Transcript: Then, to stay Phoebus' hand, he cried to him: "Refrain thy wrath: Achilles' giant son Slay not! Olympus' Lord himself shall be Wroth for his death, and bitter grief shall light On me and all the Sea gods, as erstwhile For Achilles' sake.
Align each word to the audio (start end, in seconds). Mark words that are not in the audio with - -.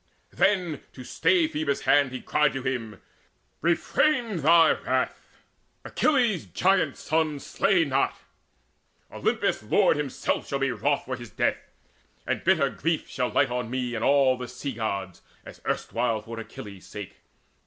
Then, 0.33 0.81
to 0.93 1.03
stay 1.03 1.47
Phoebus' 1.47 1.81
hand, 1.81 2.11
he 2.11 2.21
cried 2.23 2.53
to 2.53 2.63
him: 2.63 2.99
"Refrain 3.61 4.37
thy 4.37 4.71
wrath: 4.71 5.21
Achilles' 5.85 6.47
giant 6.47 6.97
son 6.97 7.39
Slay 7.39 7.85
not! 7.85 8.17
Olympus' 9.11 9.61
Lord 9.61 9.97
himself 9.97 10.47
shall 10.47 10.57
be 10.57 10.71
Wroth 10.71 11.05
for 11.05 11.15
his 11.17 11.29
death, 11.29 11.59
and 12.25 12.43
bitter 12.43 12.71
grief 12.71 13.07
shall 13.07 13.29
light 13.29 13.51
On 13.51 13.69
me 13.69 13.93
and 13.93 14.03
all 14.03 14.37
the 14.39 14.47
Sea 14.47 14.73
gods, 14.73 15.21
as 15.45 15.61
erstwhile 15.67 16.23
For 16.23 16.39
Achilles' 16.39 16.87
sake. 16.87 17.17